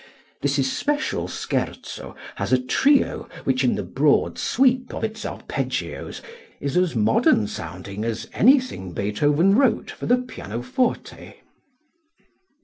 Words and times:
This 0.41 0.57
especial 0.57 1.27
scherzo 1.27 2.15
has 2.37 2.51
a 2.51 2.57
trio 2.57 3.29
which 3.43 3.63
in 3.63 3.75
the 3.75 3.83
broad 3.83 4.39
sweep 4.39 4.95
of 4.95 5.03
its 5.03 5.27
arpeggios 5.27 6.23
is 6.59 6.75
as 6.75 6.95
modern 6.95 7.45
sounding 7.45 8.03
as 8.03 8.27
anything 8.33 8.93
Beethoven 8.93 9.53
wrote 9.53 9.91
for 9.91 10.07
the 10.07 10.17
pianoforte. 10.17 11.35